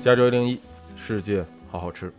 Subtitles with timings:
[0.00, 0.58] 加州零一
[0.96, 2.10] 世界好好吃。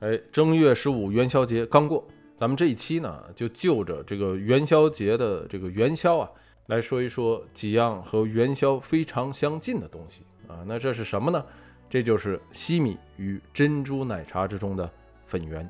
[0.00, 2.02] 哎，正月十五元宵节刚过，
[2.34, 6.30] 咱们这一期呢，就就着这个元宵节的这个元宵啊，
[6.68, 10.64] 来说一说几样和元宵非常相近的东西啊。
[10.66, 11.44] 那这是什么呢？
[11.90, 14.90] 这就是西米与珍珠奶茶之中的
[15.26, 15.62] 粉圆。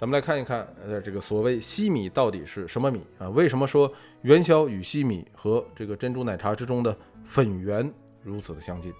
[0.00, 3.28] 咱们来看一看，呃，这个所谓西米到底是什么米啊？
[3.28, 3.92] 为什么说
[4.22, 8.90] 元宵与西米和这个珍珠奶茶之中的粉圆如此的相近？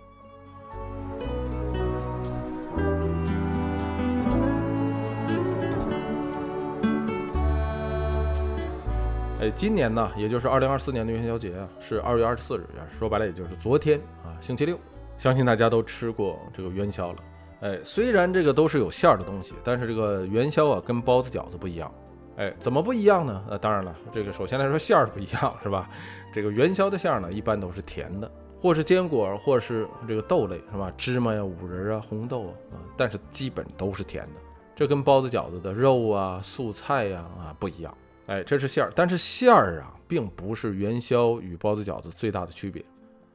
[9.43, 12.65] 哎，今年呢，也就是二零二四年的元宵节啊，是二月二十四日，
[12.97, 14.79] 说白了也就是昨天啊，星期六。
[15.19, 17.17] 相信大家都吃过这个元宵了。
[17.63, 21.93] 哎，虽然这个都是有馅儿的东西，但是这个元宵啊，跟包子、饺子不一样。
[22.37, 23.45] 哎，怎么不一样呢？
[23.51, 25.91] 呃，当然了，这个首先来说馅儿不一样，是吧？
[26.33, 30.93] 这个元宵的馅儿呢，一般都是甜的，或是坚果，或是这个豆类，是吧？
[30.97, 34.41] 芝麻呀、五仁啊、红豆啊，啊，但是基本都是甜的。
[34.77, 37.93] 这跟包子、饺子的肉啊、素菜呀啊不一样。
[38.33, 42.83] 哎，这是馅儿，但是馅儿啊，并不是元宵与包子饺子最大的区别。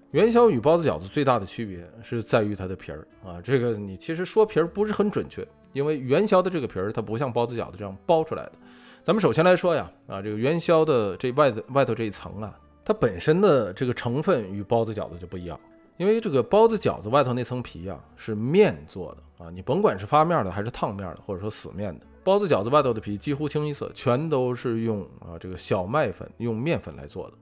[0.10, 8.54] 元宵与包子饺子最大的区别是在于它的皮儿啊，这个你其实说皮儿不是很准确，因为元宵的这个皮儿它不像包子饺子这样包出来的。
[9.04, 15.60] 咱们首先来说呀，啊，这个元宵的这外外头这一层啊，它本身的这个成分与包子饺子就不一样，
[15.98, 22.06] 因为这个包子饺子外头那层皮啊是面做的啊，你甭管是发面的还是烫面的，或者说死面的。
[22.28, 27.34] 包子饺子外头的皮几乎清一色，全都是用啊这个小麦粉用面粉来做的，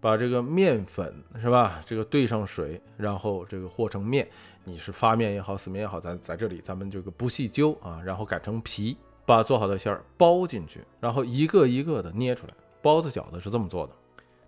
[0.00, 1.82] 把这个面粉是吧？
[1.84, 4.28] 这个兑上水，然后这个和成面，
[4.62, 8.00] 你是发面也好，死面也好，咱在这里咱们这个不细究啊。
[8.04, 12.54] 然后擀成皮，把做好的馅儿包进去，然后一个一个的捏出来。
[12.80, 13.92] 包子饺子是这么做的，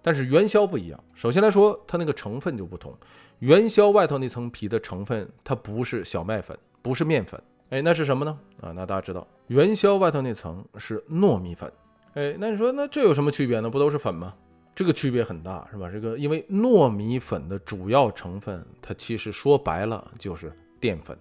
[0.01, 1.05] 但是元宵不一样。
[1.13, 2.97] 首先来说，它那个成分就不同。
[3.41, 7.43] 元宵外头那层皮的成分，它不是小麦粉，不是面粉。
[7.73, 8.39] 哎，那是什么呢？
[8.61, 11.73] 啊，那大家知道，元宵外头那层是糯米粉。
[12.13, 13.71] 哎，那你说，那这有什么区别呢？
[13.71, 14.35] 不都是粉吗？
[14.75, 15.89] 这个区别很大，是吧？
[15.91, 21.17] 这个因为糯米粉的主要成分，它其实说白了就是淀粉。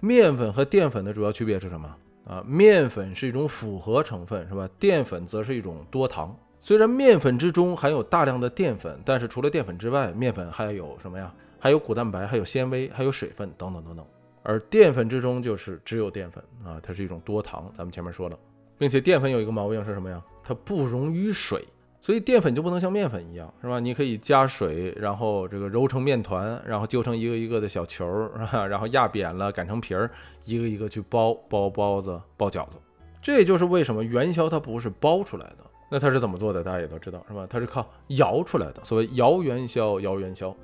[0.00, 1.94] 面粉和淀粉的主要区别是什么？
[2.26, 4.66] 啊，面粉是一种复合成分，是吧？
[4.78, 6.34] 淀粉则是一种多糖。
[6.62, 11.30] 虽然面粉之中含有大量的淀粉，但是除了淀粉之外，面粉还有什么呀？
[11.58, 14.06] 还有谷蛋白，还有纤维，还有水分等等等等。
[14.42, 17.70] 而淀粉之中就是只有淀粉啊，它是一种多糖。
[17.74, 18.38] 咱们前面说了，
[18.78, 20.22] 并且淀粉有一个毛病是什么呀？
[20.42, 21.62] 它不溶于水，
[22.00, 23.78] 所以淀粉就不能像面粉一样，是吧？
[23.78, 28.30] 你可以加水，然后这个揉成面团，然后揪成一个一个的小球儿，
[28.68, 30.10] 然后压扁了擀成皮儿，
[30.44, 32.78] 一个一个去包包包子、包饺子。
[33.20, 35.58] 这也就是为什么元宵它不是包出来的，
[35.90, 36.64] 那它是怎么做的？
[36.64, 37.46] 大家也都知道，是吧？
[37.48, 38.82] 它是靠摇出来的。
[38.82, 40.56] 所谓摇元宵，摇元宵，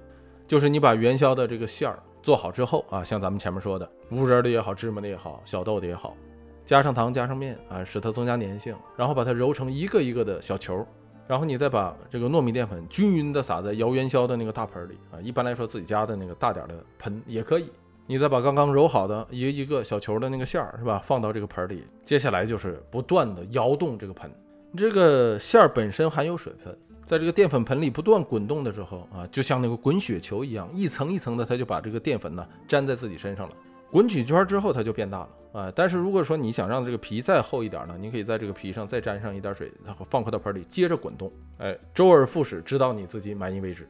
[0.49, 1.99] 就是你把元宵的这个馅儿。
[2.27, 6.17] 做好之后啊，像咱们前面说的，五仁的也好，芝麻的也好，小豆的也好，
[6.65, 10.85] 加上糖，加上面啊，使它增加粘性，然后把它揉成一个一个的小球，
[11.29, 17.71] 然后你再把这个糯米淀粉均匀的撒在摇元宵的那个大盆里啊，一般来说自己家的那个大点的盆也可以，
[18.09, 24.29] 你再把刚刚揉好的一个一个小球的那个馅儿是吧，放到这个盆里，接下来就是不断的摇动这个盆，
[24.77, 26.77] 这个馅儿本身含有水分。
[27.06, 33.55] 在这个淀粉盆里不断滚动的时候啊，就像那个滚雪球一样，一层一层的，它就把这个淀粉呢粘在自己身上了。
[33.93, 35.72] 滚几圈之后，它就变大了啊。
[35.72, 43.89] 但是如果说你想让这个皮再厚一点呢，你可以在这个皮上再沾上一点水，然后放回到盆里，接着滚动，哎，周而复始，直到你自己满意为止。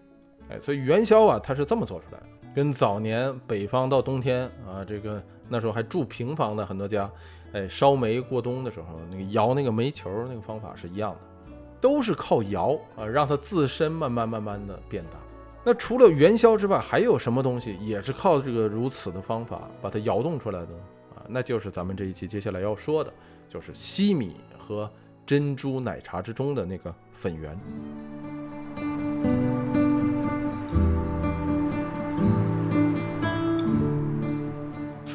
[0.50, 7.10] 哎，所以元宵啊，它是这么做出来的，跟早年北方到冬天啊，这个那时候还住平房的很多家，
[7.54, 11.20] 哎，烧煤过冬的时候，那个摇那个煤球那个方法是一样的。
[11.86, 15.20] 都是靠摇啊，让它自身慢慢慢慢的变大。
[15.62, 20.80] 那除了元宵之外，还有什么东西也是靠这个如此的方法把它摇动出来的呢？
[21.14, 23.12] 啊，那就是咱们这一期接下来要说的，
[23.48, 24.90] 就是西米和
[25.24, 27.56] 珍珠奶茶之中的那个粉圆。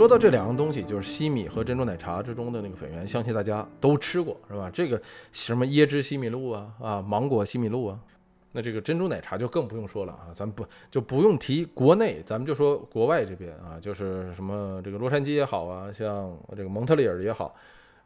[0.02, 4.68] 说到这两样东西，就是西米和珍珠奶茶之中的那个粉圆，相信大家都吃过，是吧？
[4.74, 5.00] 这个
[5.32, 8.00] 什么椰汁西米露啊，啊，芒果西米露啊，
[8.52, 17.54] 那这个珍珠奶茶就更不用说了啊，咱不就不用提国内，咱们就说国外这边啊，就是什么这个洛杉矶也好啊，像这个蒙特利尔也好，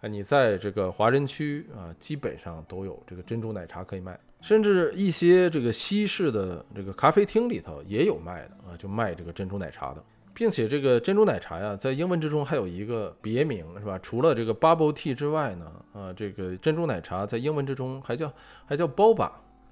[0.01, 10.03] 啊，你在这个华人区啊，基本上都有这个珍珠奶茶可以卖，甚至一些这个西式的这个咖啡厅里头也有卖的啊，就卖这个珍珠奶茶的。
[10.35, 13.97] 并且这个珍珠奶茶呀，在英文之中还有一个别名，是吧？
[13.99, 18.31] 除了这个 bubble tea 之外呢，啊，这个珍珠奶茶在英文之中还叫
[18.65, 19.31] 还叫 boba，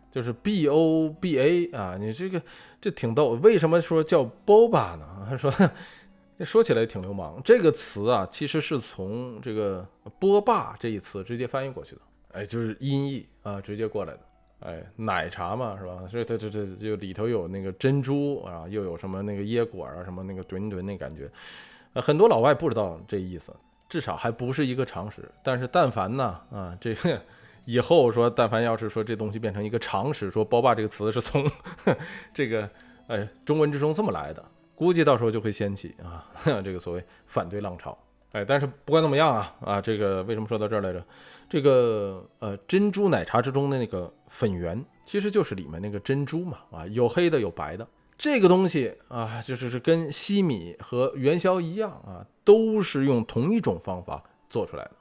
[0.10, 1.98] 就是 b o b a 啊。
[2.00, 2.42] 你这个
[2.80, 5.28] 这挺逗，为什么说叫 boba 呢？
[5.30, 5.52] 他说
[6.40, 9.86] 这说起来挺流氓，这个词啊，其实是从这个
[10.18, 12.02] “波霸”这一词直接翻译过去的，
[12.32, 14.20] 哎，就是音译啊，直接过来的。
[14.66, 16.04] 哎，奶茶嘛，是吧？
[16.10, 21.30] 这这这这就里头有那个珍珠啊，又有什么那个椰果啊，什么那个吨吨那感觉，
[21.94, 23.54] 呃，很多老外不知道这意思，
[23.90, 25.30] 至少还不是一个常识。
[25.44, 27.22] 但是但凡呢，啊，这个
[27.66, 31.46] 以后说，但凡要是说这东西变成一个常识，说“包爸”这个词是从
[32.34, 32.70] 这个
[33.08, 34.44] 哎中文之中这么来的，
[34.76, 36.26] 估计到时候就会掀起啊
[36.64, 37.98] 这个所谓反对浪潮。
[38.34, 41.04] 哎，但是不管怎么样啊啊，这个为什么说到这儿来着？
[41.48, 47.88] 这个呃珍珠奶茶之中的那个粉圆，其实就是里面那个珍珠嘛啊，有黑的有白的。
[48.18, 54.92] 这个东西啊，就是是跟西米和元宵一样啊，都是用同一种方法做出来的。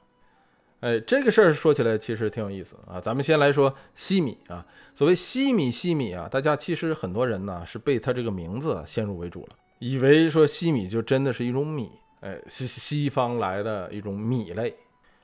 [0.81, 3.01] 哎，这个事儿说起来其实挺有意思啊。
[3.01, 4.63] 咱们先来说西米啊，
[4.93, 11.89] 所谓西米西米啊，大家其实很多人呢是被它这个名字先入为主了，以为说西米就真的是一种米。
[12.23, 14.73] 哎，是西方来的一种米类，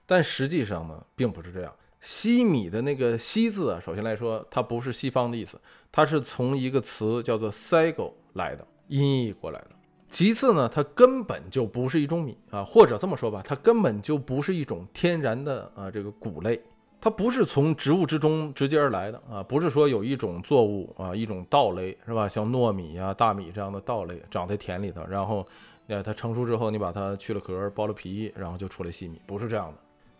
[0.06, 1.74] 但实际上呢，并不是这样。
[2.02, 5.58] 西米的那个西字啊，首先来说，它不是西方的意思，
[5.94, 9.70] 它是从一个词叫做 “sago” 来的音译过来的。
[10.10, 16.62] 其次呢，它根本就不是一种米啊，或者这么说吧，它根本就不是一种天然的啊这个谷类，
[17.00, 22.28] 它不是从植物之中直接而来的啊，不是说有一种作物啊，一种稻类是吧？
[22.28, 25.48] 像糯米呀、大米这样的稻类长在田里头，然后。
[25.90, 29.78] 哎，它成熟之后，你把它去了壳，剥了皮，然后就出来西米，不是这样的。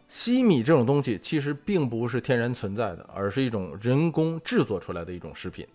[0.08, 5.68] 西米这种东西其实并不是天然存在的，而是一种人工制作出来的一种食品。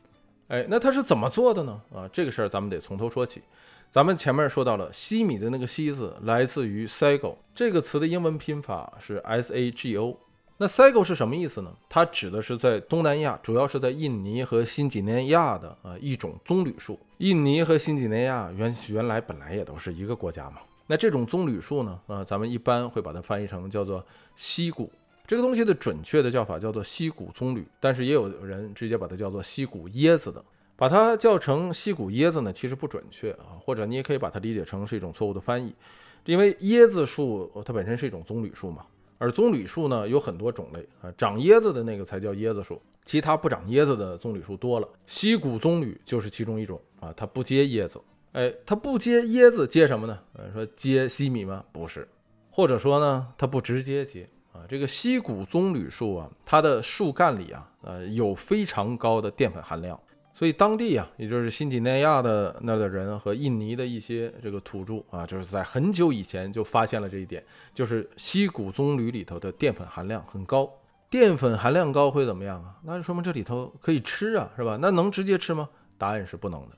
[0.49, 1.81] 哎，那它是怎么做的呢？
[1.94, 3.41] 啊，这个事儿咱们得从头说起。
[3.88, 10.19] 咱们前面说到了西米的那个西字来自于 sago 这个词的英文拼法是 s a g o。
[10.56, 11.73] 那 sago 是什么意思呢？
[11.89, 16.99] 它指的是在东南亚，主要是在印尼和新几内亚的啊一种棕榈树。
[17.19, 20.59] 印尼和新几内亚原原来本来也都是一个国家嘛。
[20.87, 24.05] 那这种棕榈树呢，啊，咱们一般会把它翻译成叫做
[24.37, 24.89] 西谷。
[25.27, 30.45] 这个东西的准确的叫法叫做西谷棕榈，但是也有人直接把它叫做西谷椰子的。
[30.77, 35.75] 把它叫成西谷椰子呢，其实不准确啊，或者你也可以把它理解成是一种错误的翻译，
[36.27, 38.85] 因为椰子树它本身是一种棕榈树嘛。
[39.25, 44.87] 而棕榈树呢有很多种类啊，长椰子的那个才叫椰子树，其他不长椰子的棕榈树多了。
[45.06, 47.99] 西谷棕榈就是其中一种啊，它不结椰子，
[48.32, 50.19] 哎，它不结椰子，结什么呢？
[50.35, 51.65] 呃，说结西米吗？
[51.73, 52.06] 不是，
[52.50, 54.61] 或者说呢，它不直接结啊。
[54.69, 59.99] 这个西谷棕榈树啊，它的树干里啊，呃，有非常高的淀粉含量。
[60.34, 67.42] 所以当地啊，也就是新几内亚的那的人和印尼的一些这个土著啊，就是在很久以前就发现了这一点，
[67.72, 70.69] 就是西谷棕榈里头的淀粉含量很高。
[71.08, 72.75] 淀粉含量高会怎么样啊？
[72.82, 74.76] 那就说明这里头可以吃啊，是吧？
[74.82, 75.69] 那能直接吃吗？
[75.96, 76.70] 答案是不能的。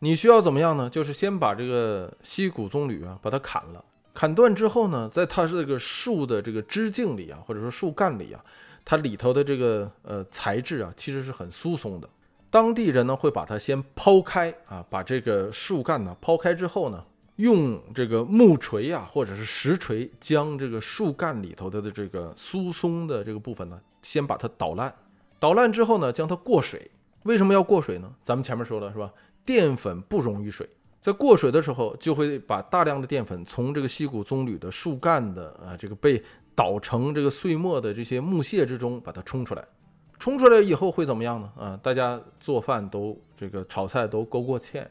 [0.00, 0.90] 你需要怎么样呢？
[0.90, 3.82] 就是先把这个西谷棕榈啊，把它砍了，
[4.12, 8.44] 砍断之后呢，在它这个树的这个枝茎里啊，或者说树干里啊，
[8.84, 12.06] 它里头的这个呃材质啊，其实是很疏松的。
[12.50, 17.04] 当地人呢会把它先抛开啊，把这个树干呢抛开之后呢，
[17.36, 24.94] 用这个木锤啊或者是石锤将这个树干里头的的这个疏松的这个部分呢，先把它捣烂。
[25.38, 26.90] 捣烂之后呢，将它过水。
[27.24, 28.10] 为什么要过水呢？
[28.22, 29.12] 咱们前面说了是吧？
[29.44, 30.66] 淀粉不溶于水，
[31.00, 36.22] 在过水的时候就会把大量的淀粉从这个西谷棕榈的树干的啊这个被
[36.54, 39.64] 捣成这个碎末的这些木屑之中把它冲出来。
[40.18, 41.50] 冲出来以后会怎么样呢？
[41.56, 44.84] 啊，大家做饭都这个炒菜都勾过芡，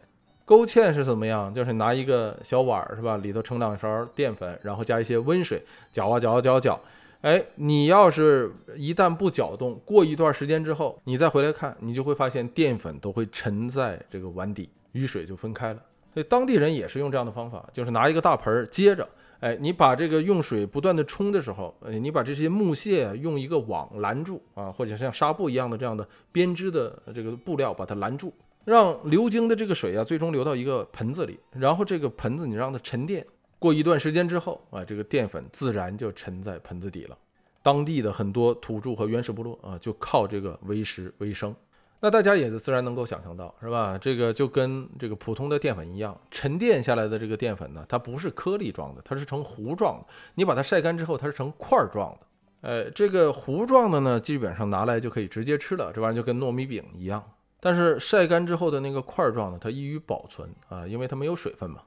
[0.45, 1.53] 勾芡是怎么样？
[1.53, 6.79] 就是拿一个小碗儿是吧，里头盛两勺淀粉，然后加一些温水，搅啊搅啊搅啊搅。
[7.21, 15.79] 哎，你要是一旦不搅动，过一段时间之后，你再回来看，你就会发现淀粉都会沉在这个碗底，与水就分开了。
[16.13, 19.07] 所以当地人也是用这样的方法，就是拿一个大盆儿接着。
[19.39, 28.33] 哎，你把这个用水不断的冲的时候，哎，你把这些木屑用一个网拦住啊，或者像纱布一样的这样的编织的这个布料把它拦住，
[28.65, 33.25] 让流经的这个水啊，最终流到一个盆子里，然后这个盆子你让它沉淀，
[33.59, 37.17] 过一段时间之后啊，这个淀粉自然就沉在盆子底了。
[37.61, 41.53] 当地的很多土著和原始部落啊，就靠这个为食为生。
[41.99, 43.97] 那大家也就自然能够想象到，是吧？
[43.97, 50.05] 这个就跟这个普通的淀粉一样，沉淀下来的这个淀粉呢，它不是颗粒状的，它是呈糊状的。
[50.35, 52.27] 你把它晒干之后，它是成块状的。
[52.61, 57.23] 呃，这个糊状的呢，基本上拿来就可以直接吃了，这玩意儿就跟糯米饼一样。
[57.59, 61.81] 但是晒干之后的那个块状的，它易于保存啊，因为它没有水分嘛。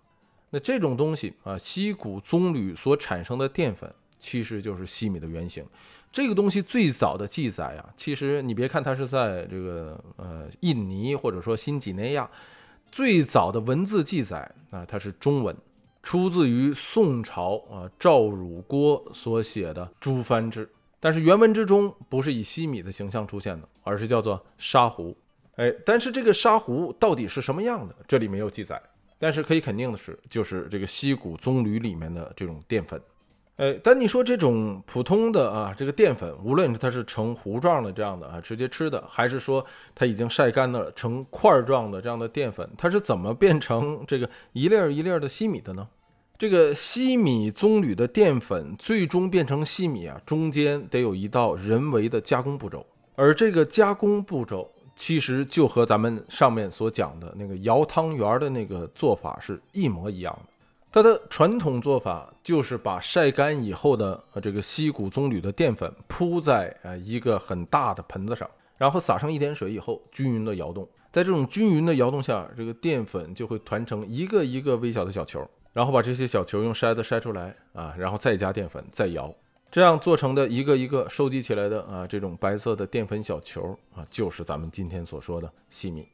[0.51, 5.65] 那这种东西啊，西谷棕榈所产生的淀粉，其实就是西米的原型。
[6.13, 12.31] 这个东西最早的记载啊，其实你别看它是在这个呃印尼或者说新几内亚，
[12.93, 15.57] 最早的文字记载啊，它是中文，
[16.03, 20.67] 出自于宋朝啊赵汝郭所写的《朱藩志》，
[20.99, 25.17] 但是原文之中不是以西米的形象出现的，而是叫做沙壶。
[25.57, 27.95] 哎，但是这个沙壶到底是什么样的？
[28.09, 28.81] 这里没有记载。
[29.23, 32.99] 但是可以肯定的是，就是这个西谷棕榈里面的这种淀粉。
[33.61, 39.63] 哎，但你说这种普通的啊，这个淀粉，无论它是成糊状的这样的啊，直接吃的，还是说
[39.95, 45.87] 它已经晒干的成块状的这样的淀粉，它是怎么变成这个一粒儿一粒儿的西米的呢？
[46.39, 54.73] 这个西米棕榈的淀粉最终变成西米啊，中间得有一道人为的加工步骤，而这个加工步骤。
[54.97, 60.53] 其实就和咱们上面所讲的那个摇汤圆的那个做法是一模一样的。
[60.93, 79.33] 它的传统做法就是把晒干以后的呃这个西谷棕榈的淀粉铺在呃一个很大的盆子上，然后撒上一点水以后均匀的摇动，在这种均匀的摇动下，这个淀粉就会团成一个一个微小的小球，然后把这些小球用筛子筛出来啊，然后再加淀粉再摇。
[79.71, 86.09] 这样做成的一个一个收集起来的啊，这种白色的淀粉小球啊，就是咱们今天所说的西米。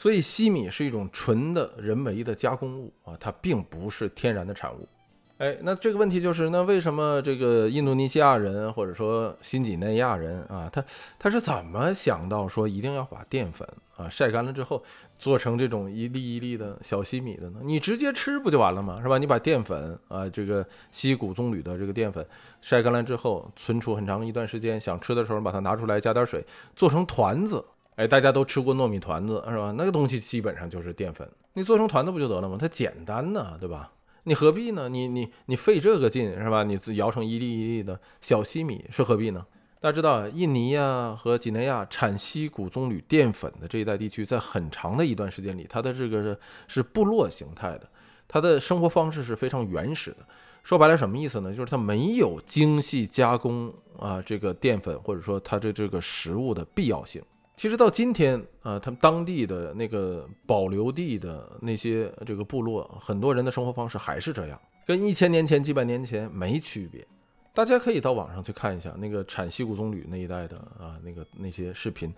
[0.00, 4.88] 所以西米是一种纯的人为的加工物啊，它并不是天然的产物。
[5.36, 10.82] 哎，那这个问题就是，那为什么这个印度尼西亚人或者说新几内亚人啊，他
[11.18, 14.82] 他是怎么想到说一定要把淀粉啊晒干了之后
[15.18, 17.60] 做成这种一粒一粒的小西米的呢？
[17.62, 19.00] 你直接吃不就完了吗？
[19.02, 19.18] 是吧？
[19.18, 22.26] 你把淀粉啊这个西谷棕榈的这个淀粉
[22.62, 26.42] 晒干了之后，存储很长一段时间，想吃的时候把它拿出来加点水
[26.74, 27.62] 做成团子。
[27.96, 29.74] 哎，大家都吃过糯米团子是吧？
[29.76, 32.56] 那个东西基本上就是淀粉，你做成团子不就得了吗？
[32.58, 33.92] 它简单呢，对吧？
[34.24, 34.88] 你何必呢？
[34.88, 36.62] 你你你费这个劲是吧？
[36.62, 39.46] 你摇成一粒一粒的小西米是何必呢？
[39.80, 47.88] 大家知道，印尼呀和几内亚产西古棕榈淀粉的这一带地区，在很长的一段时间里，它的这个是是部落形态的，
[48.28, 50.18] 它的生活方式是非常原始的。
[50.62, 51.50] 说白了什么意思呢？
[51.50, 57.22] 就是它没有精细加工啊这个淀粉，或者说它的这个食物的必要性。
[57.60, 67.06] 其实到今天啊，他们当地的那个保留地的那些这个部落，很多人的生活方式还是这样，跟一千年前、几百年前没区别。
[67.52, 72.10] 大家可以到网上去看一下那个产西谷棕榈那一带的啊，那个那些视频，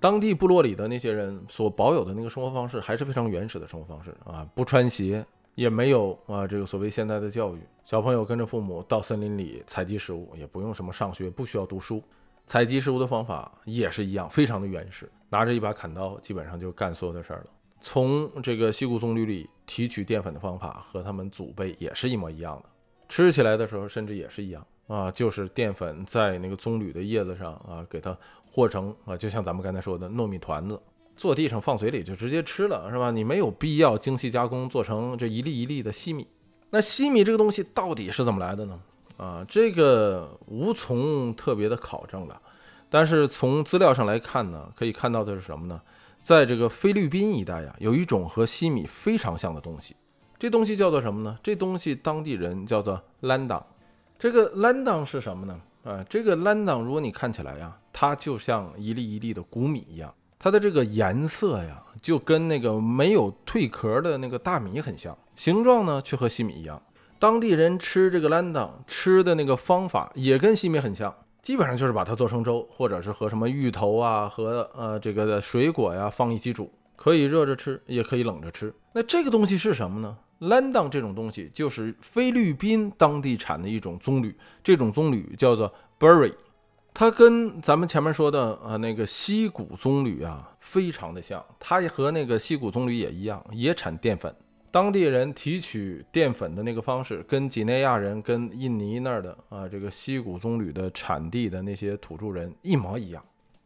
[0.00, 5.22] 当地部落里的那些人所保有的那个生活方式还是非常原始的生活方式啊，不穿鞋，
[5.54, 12.02] 也没有啊这个所谓现代的教育，小朋友跟着父母到森林里采集食物，也不用什么上学，不需要读书。
[12.52, 17.46] 采集食物的方法也是一样，非常的原始，拿着一把砍刀，基本上就干所有的事儿了。
[17.80, 22.68] 从这个西谷棕榈里提取淀粉的方法和他们祖辈也是一模一样的，
[23.08, 28.14] 吃起来的时候甚至也是一样啊，就是淀粉在那个棕榈的叶子上啊，给它
[28.46, 30.78] 和成啊，就像咱们刚才说的糯米团子，
[31.16, 33.10] 坐地上放嘴里就直接吃了，是吧？
[33.10, 36.28] 你没有必要精细加工做成这一粒一粒的西米。
[36.68, 38.78] 那西米这个东西到底是怎么来的呢？
[39.16, 42.40] 啊，这个无从特别的考证了，
[42.88, 45.80] 但是从资料上来看呢，可以看到的是什么呢？
[46.22, 49.96] 在这个菲律宾一带呀，有一种和西米非常像的东西，
[50.38, 51.38] 这东西叫做什么呢？
[51.42, 53.64] 这东西当地人叫做兰当。
[54.18, 55.60] 这个兰当是什么呢？
[55.84, 66.80] 啊，这个兰当，如果你看起来呀，它就像一粒一粒的谷米一样，它的这个颜色呀，就跟那个没有蜕壳的那个大米很像，形状呢却和西米一样。
[67.22, 78.74] 当地人吃这个兰当吃的那个方法也跟西米很像，基本上就是把它做成粥，或者是和什么芋头啊和呃这个的水果呀放一起煮，可以热着吃，也可以冷着吃。
[78.92, 80.18] 那这个东西是什么呢？
[80.40, 86.32] 兰当这种东西就是菲律宾当地产的一种棕榈，这种棕榈叫做 berry，
[86.92, 94.34] 它跟咱们前面说的呃那个西谷棕榈啊非常的像，它也和那个西谷棕榈也一样，也产淀粉。
[94.72, 103.22] 当地人提取淀粉的那个方式，跟几内亚人、跟印尼那儿的啊，这个西谷棕榈的产地的那些土著人一模一样。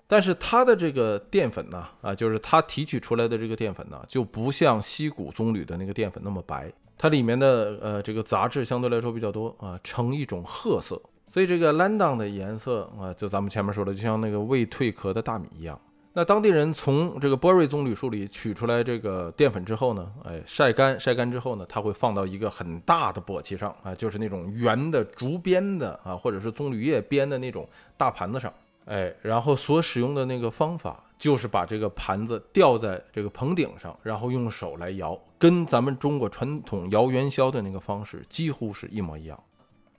[0.09, 11.01] 但是它的这个淀粉呢，啊，就是它提取出来的这个淀粉呢，就不像西谷棕榈的那个淀粉那么白，它里面的呃这个杂质相对来说比较多啊，呈一种褐色。
[11.29, 15.81] 所以这个兰当的颜色啊，就咱们前面说的，就像那个未蜕壳的大米一样。
[16.19, 27.69] 那当地人从这个波瑞棕榈树里取出来这个淀粉之后呢，哎，晒干，晒干之后呢，它会放到一个很大的簸箕上啊，就是那种圆的竹编的啊，或者是棕榈叶编的那种
[27.99, 28.51] 大盘子上，
[28.87, 39.39] 哎，然后所使用的那个方法就是把这个盘子吊在这个棚顶上，然后用手来摇，跟咱们中国传统摇元宵的那个方式几乎是一模一样。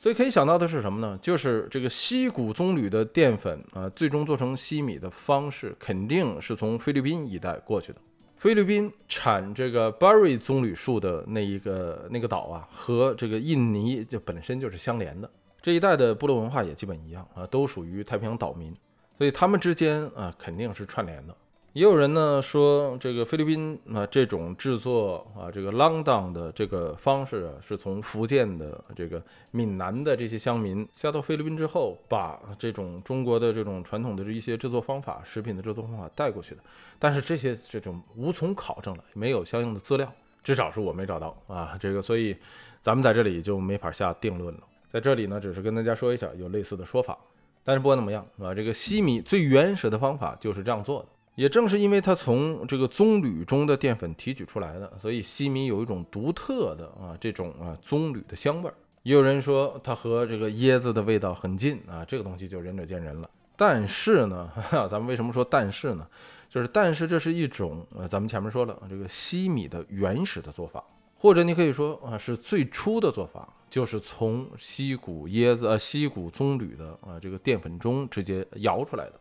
[0.07, 1.19] 所以可以想到的是什么呢？
[1.21, 7.99] 就是这个西谷棕榈的淀粉啊，最终做成西米的方式，肯定是从菲律宾一带过去的。
[8.37, 15.29] 菲律宾产这个 Berry 棕榈树的那一个那个岛啊，和这个印尼就本身就是相连的。
[15.61, 18.73] 这一带的部落文化也基本一样啊，都属于太平洋岛民，
[19.17, 21.35] 所以他们之间啊肯定是串联的。
[21.77, 36.61] 也有人呢说，这个菲律宾啊，这种制作啊，这个 long down 的这个方式啊，是从福建的这个闽南的这些乡民下到菲律宾之后，把这种中国的这种传统的一些制作方法、食品的制作方法带过去的。
[36.97, 40.11] 但是这些这种无从考证了，没有相应的资料，
[40.43, 41.77] 至少是我没找到啊。
[41.79, 42.35] 这个，所以
[42.81, 44.61] 咱们在这里就没法下定论了。
[44.91, 47.15] 在这里呢，只是跟大家说一下有类似的说法。
[47.63, 51.09] 但是不管怎么样啊，这个西米最原始的方法就是这样做的。
[51.37, 58.73] 也正是因为它从这个棕榈中的淀粉提取出来的，所以西米有一种独特的啊这种啊棕榈的香味儿。
[59.03, 63.29] 也有人说它和这个椰子的味道很近啊，这个东西就仁者见仁了。
[63.55, 64.51] 但是呢，
[64.89, 66.07] 咱们为什么说但是呢？
[66.49, 70.83] 就是但是这是一种呃，咱们前面说了这个西米的原始的做法，
[71.19, 79.13] 或者你可以说啊是最初的做法，就是从西谷椰子呃西谷棕榈的啊这个淀粉中直接摇出来的。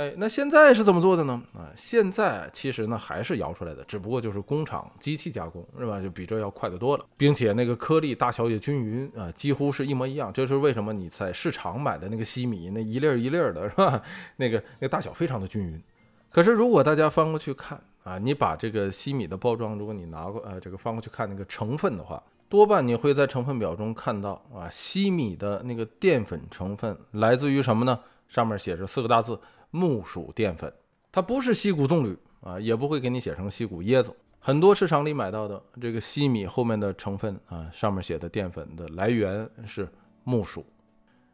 [0.00, 1.42] 哎，那现在是怎么做的呢？
[1.52, 6.00] 啊，现在其实呢还是摇出来的，只不过就是工厂机器加工，是吧？
[6.00, 10.32] 就比这要快得多了，并且那个颗粒大小也均匀啊，几乎是一模一样。
[10.32, 14.00] 这是为什么你在市场买的那个西米那一粒儿一粒儿的，是吧？
[14.36, 15.78] 那个那个大小非常的均匀。
[16.30, 28.00] 可是如果大家翻过去看啊，你把这个西米的包装，如果你拿过呃这个翻过去看那个成分的话，多半你会在成分表中看到啊，西米的那个淀粉成分来自于什么呢？
[28.28, 29.38] 上面写着四个大字。
[29.70, 30.72] 木薯淀粉，
[31.12, 34.14] 它不是西谷棕榈啊，也不会给你写成西谷椰子。
[34.38, 39.88] 很多市场里买到的这个西米后面的成分啊，上面写的淀粉的来源是
[40.24, 40.64] 木薯。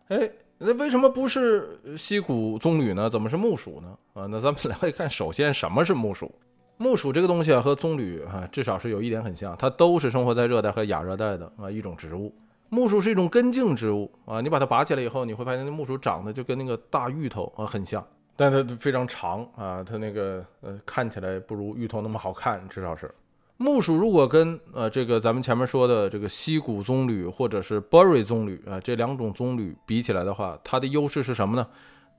[0.09, 0.29] 哎，
[0.59, 3.09] 那为什么不是西谷棕榈呢？
[3.09, 3.97] 怎么是木薯呢？
[4.15, 6.35] 啊，那咱们来看，首先什么是木薯？
[6.79, 12.35] 木薯这个东西啊，和棕榈啊，至少是有一点很像，它都是生活在热带和亚热带的啊一种植物。
[12.69, 18.05] 木薯是一种根茎植物啊，你把它拔起来以后，你会发现那木薯长得就跟那个大芋头啊很像。
[18.37, 23.13] 但它非常长啊，它那个呃看起来不如芋头那么好看，至少是
[23.57, 23.97] 木薯。
[23.97, 31.67] 如果跟呃这个咱们前面说的这个西谷棕榈或者是 Berry 棕榈啊这两种棕榈比起来的话，它的优势是什么呢？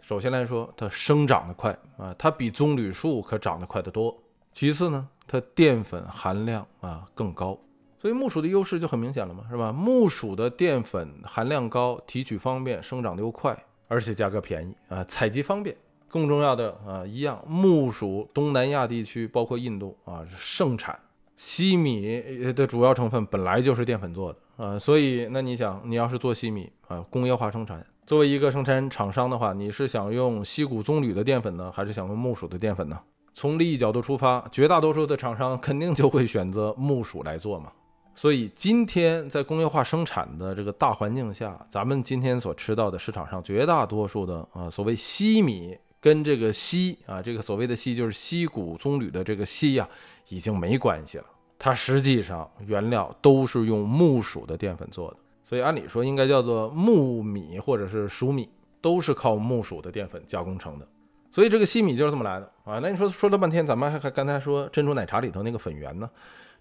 [0.02, 4.18] 首先来说，它生长得快啊，它比棕榈树可长得快得多。
[4.54, 7.60] 其次呢，它淀粉含量啊更高，
[8.00, 9.72] 所以木薯的优势就很明显了嘛，是吧？
[9.72, 13.56] 木薯的淀粉含量高，提取方便，生长得又快，
[13.88, 15.76] 而且价格便宜啊，采集方便。
[16.10, 20.98] 更重要的啊，一样木薯，东南亚地区包括印度啊盛产
[21.36, 22.22] 西米
[22.54, 33.00] 的主要成分本来就是淀粉做的啊，所以那你想，你要是做西米啊，工业化生产，作为一个生产厂商的话，你是想用西谷棕榈的淀粉呢，还是想用木薯的淀粉呢？
[33.34, 37.72] 从利益角度出发，绝大多数的厂商肯定就会选择木薯来做嘛。
[38.16, 45.78] 所以今天在工业化生产的这个大环境下，咱们今天所吃到的市场上绝大多数的啊所谓西米。
[46.08, 49.86] 跟这个硒啊，这个所谓的硒就是西谷棕榈的这个硒呀，
[50.30, 51.26] 已经没关系了。
[51.60, 58.48] 它实际上原料都是用木薯的淀粉做的，所以按理说应该叫做木米或者是薯米，
[58.80, 60.88] 都是靠木薯的淀粉加工成的。
[61.30, 62.80] 所以这个西米就是这么来的啊。
[62.82, 66.10] 那你说说了半天，咱们还还刚才说珍珠奶茶里头那个粉圆呢？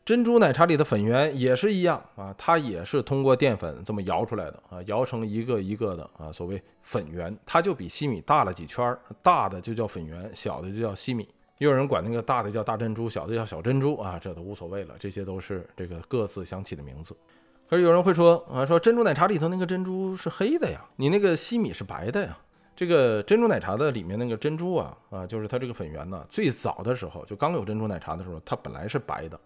[0.07, 11.29] 珍珠奶茶里的粉圆也是一样啊，它也是通过淀粉这么摇出来的啊，摇成一个一个的啊，所谓粉圆，它就比西米大了几圈儿，大的就叫粉圆，小的就叫西米。
[11.59, 17.13] 也有人管那个大的叫大珍珠，小的叫小珍珠啊，这都无所谓了，这些都是这个各自想起的名字。
[17.69, 22.39] 可是有人会说啊，说珍珠奶茶里头那个珍珠是黑的呀，你那个西米是白的呀。
[22.77, 29.37] 这个珍珠奶茶的里面那个珍珠啊啊，就是它这个粉圆呢，最早的时候就刚有珍珠奶茶的时候，它本来是白的。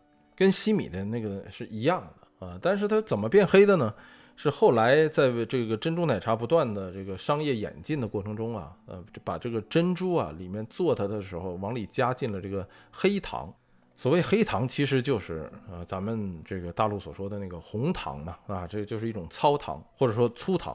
[0.41, 3.93] 跟西米的那个是一样的啊，但是它怎么变黑的呢？
[4.37, 13.53] 是后来在这个珍珠奶茶不断的这个商业演进的过程中啊，呃，把这个珍珠啊里面做它的时候往里加进了这个黑糖。
[13.99, 20.75] 所谓黑糖，其实就是啊咱们这个大陆所说的那个红糖嘛，啊，这就是一种糙糖或者说粗糖。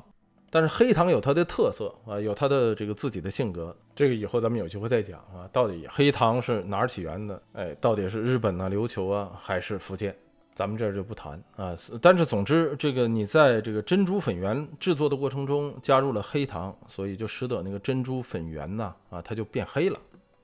[0.49, 5.49] 但是黑糖有它的特色啊，有它的这个自己的性格，这个以后咱们有机会再讲啊。
[5.51, 7.41] 到底黑糖是哪儿起源的？
[7.53, 10.15] 哎，到底是日本啊、琉球啊，还是福建？
[10.53, 11.75] 咱们这儿就不谈啊。
[12.01, 19.99] 但是总之，这个你在这个珍珠粉圆制作的过程中加入了黑糖，所以就使得那个珍珠粉圆呢啊，它就变黑了。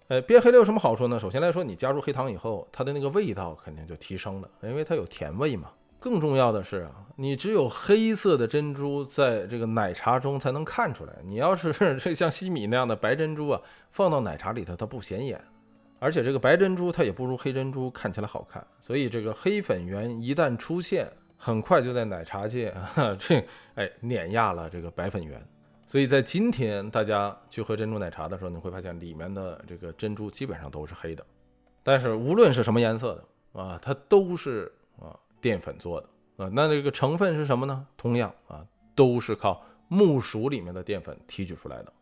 [0.10, 1.18] 哎，变黑了有什么好处呢？
[1.18, 5.70] 首先来说，你加入黑糖以后，它的那个味道肯定就提升了，因为它有甜味嘛。
[6.02, 11.14] 更重要的是啊，你只有黑色的珍珠在这个奶茶中才能看出来。
[11.24, 13.62] 你要是 这像西米那样的白珍珠啊，
[13.92, 15.40] 放到奶茶里头它不显眼
[16.00, 22.76] 而且这个白珍珠它也不如黑珍珠看起来好看，所以这个黑粉圆一旦出现，很快就在奶茶界
[23.20, 25.40] 这哎碾压了这个白粉圆。
[25.86, 31.24] 所以在今天大家去喝珍珠奶茶的时候，你会发现里面的这个珍珠基本上都是黑的。
[31.84, 36.50] 但是无论是什么颜色的啊，它都是啊淀粉做的啊。
[36.54, 37.86] 那这个成分是什么呢？
[37.98, 41.94] 同样啊，都是靠木薯里面的淀粉提取出来的。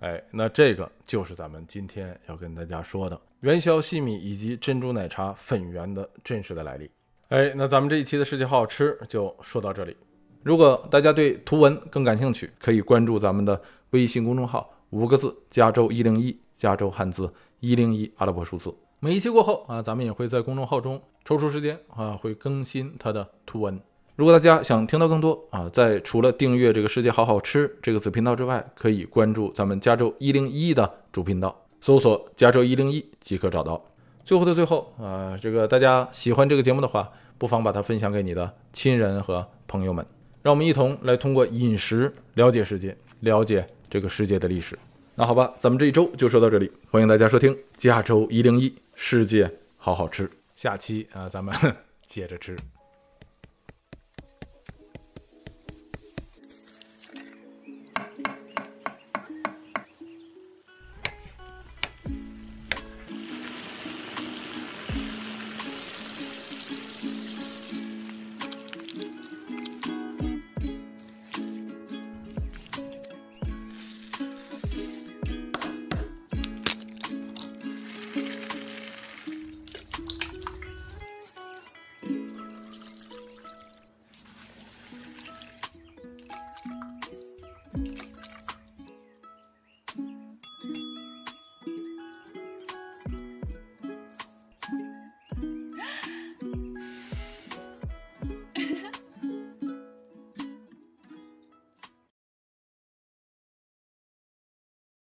[0.00, 6.90] 哎，那这个就是咱们今天要跟大家说的元宵细米以及珍珠奶茶粉圆的真实的来历。
[7.28, 9.94] 哎，那咱们这一期的世界好好吃就说到这里。
[10.42, 17.30] 如果大家对图文更感兴趣，可以关注咱们的微信公众号，五个字：加州一零一，加州汉字
[17.60, 18.74] 一零一阿拉伯数字。
[19.02, 23.80] 每一期过后啊，咱们也会在公众号中抽出时间啊，会更新它的图文。
[24.14, 33.82] 如果大家想听到更多啊，在除了订阅这个世界好好吃这个子频道之外，可以关注咱们加州一零一的主频道，搜索加州一零一即可找到。
[34.22, 40.04] 最后的最后啊，这个大家喜欢这个节目的话，不妨把它分享给你的亲人和朋友们，
[40.42, 44.78] 让我们一同来通过饮食了解世界，了解这个世界的历史。
[45.14, 51.56] 那好吧，咱们这一周就说到这里，欢迎大家收听加州一零一世界好好吃，下期啊，咱们
[52.06, 52.54] 接着吃。